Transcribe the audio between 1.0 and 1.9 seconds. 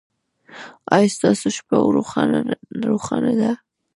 ستاسو شپه